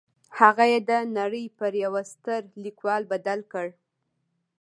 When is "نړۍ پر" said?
1.17-1.71